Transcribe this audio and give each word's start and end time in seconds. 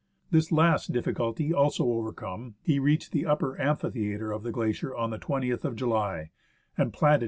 This 0.31 0.51
last 0.51 0.91
difficulty 0.91 1.53
also 1.53 1.85
overcome, 1.85 2.55
he 2.63 2.79
reached 2.79 3.11
the 3.11 3.27
upper 3.27 3.61
amphi 3.61 3.91
theatre 3.91 4.31
of 4.31 4.41
the 4.41 4.51
glacier 4.51 4.95
by 4.97 5.07
the 5.11 5.19
20th 5.19 5.63
of 5.63 5.75
July, 5.75 6.31
and 6.75 6.91
planted 6.91 7.17
his 7.17 7.19